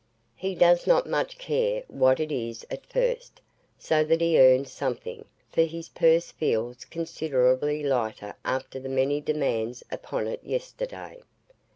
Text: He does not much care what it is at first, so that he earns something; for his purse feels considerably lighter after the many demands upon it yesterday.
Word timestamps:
He 0.35 0.55
does 0.55 0.87
not 0.87 1.07
much 1.07 1.37
care 1.37 1.83
what 1.87 2.19
it 2.19 2.31
is 2.31 2.65
at 2.71 2.83
first, 2.87 3.39
so 3.77 4.03
that 4.05 4.19
he 4.19 4.39
earns 4.41 4.71
something; 4.71 5.25
for 5.51 5.61
his 5.61 5.89
purse 5.89 6.31
feels 6.31 6.85
considerably 6.85 7.83
lighter 7.83 8.33
after 8.43 8.79
the 8.79 8.89
many 8.89 9.21
demands 9.21 9.83
upon 9.91 10.25
it 10.25 10.43
yesterday. 10.43 11.21